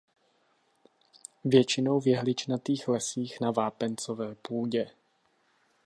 Většinou 1.43 1.99
v 1.99 2.07
jehličnatých 2.07 2.87
lesích 2.87 3.41
na 3.41 3.51
vápencové 3.51 4.35
půdě. 4.35 4.91